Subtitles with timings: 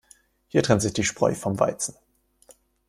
[0.47, 1.93] Hier trennt sich die Spreu vom Weizen.